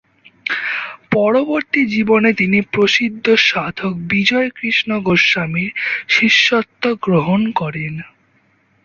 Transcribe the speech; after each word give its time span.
পরবর্তী 1.11 1.81
জীবনে 1.85 2.29
তিনি 2.33 2.59
প্রসিদ্ধ 2.73 3.25
সাধক 3.41 3.93
বিজয়কৃষ্ণ 4.09 4.89
গোস্বামীর 4.99 5.71
শিষ্যত্ব 6.07 6.83
গ্রহণ 7.01 7.41
করেন। 7.51 7.93